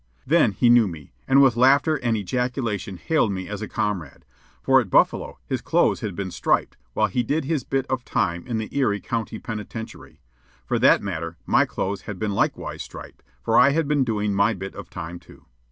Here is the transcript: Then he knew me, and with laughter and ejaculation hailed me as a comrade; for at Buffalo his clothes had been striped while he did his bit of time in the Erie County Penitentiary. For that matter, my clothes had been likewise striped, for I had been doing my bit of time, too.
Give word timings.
Then 0.25 0.53
he 0.53 0.67
knew 0.67 0.87
me, 0.87 1.13
and 1.27 1.43
with 1.43 1.55
laughter 1.55 1.97
and 1.97 2.17
ejaculation 2.17 2.97
hailed 2.97 3.31
me 3.31 3.47
as 3.47 3.61
a 3.61 3.67
comrade; 3.67 4.25
for 4.63 4.81
at 4.81 4.89
Buffalo 4.89 5.37
his 5.45 5.61
clothes 5.61 5.99
had 5.99 6.15
been 6.15 6.31
striped 6.31 6.75
while 6.93 7.05
he 7.05 7.21
did 7.21 7.45
his 7.45 7.63
bit 7.63 7.85
of 7.85 8.03
time 8.03 8.47
in 8.47 8.57
the 8.57 8.75
Erie 8.75 8.99
County 8.99 9.37
Penitentiary. 9.37 10.19
For 10.65 10.79
that 10.79 11.03
matter, 11.03 11.37
my 11.45 11.67
clothes 11.67 12.01
had 12.01 12.17
been 12.17 12.31
likewise 12.33 12.81
striped, 12.81 13.21
for 13.43 13.59
I 13.59 13.73
had 13.73 13.87
been 13.87 14.03
doing 14.03 14.33
my 14.33 14.55
bit 14.55 14.73
of 14.73 14.89
time, 14.89 15.19
too. 15.19 15.45